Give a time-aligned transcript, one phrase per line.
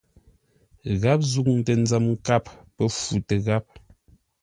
[1.01, 3.65] Gháp zûŋtə nzəm nkâp pə́ futə gháp.